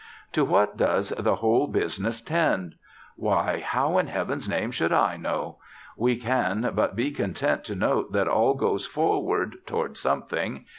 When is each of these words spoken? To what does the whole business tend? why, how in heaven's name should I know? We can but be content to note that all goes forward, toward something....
To 0.31 0.43
what 0.43 0.77
does 0.77 1.09
the 1.09 1.35
whole 1.35 1.67
business 1.67 2.21
tend? 2.21 2.73
why, 3.17 3.59
how 3.63 3.99
in 3.99 4.07
heaven's 4.07 4.49
name 4.49 4.71
should 4.71 4.91
I 4.91 5.15
know? 5.15 5.59
We 5.95 6.15
can 6.15 6.71
but 6.73 6.95
be 6.95 7.11
content 7.11 7.63
to 7.65 7.75
note 7.75 8.11
that 8.13 8.27
all 8.27 8.55
goes 8.55 8.87
forward, 8.87 9.57
toward 9.67 9.97
something.... 9.97 10.65